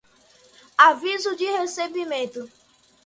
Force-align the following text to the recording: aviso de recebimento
aviso 0.85 1.35
de 1.35 1.45
recebimento 1.51 2.49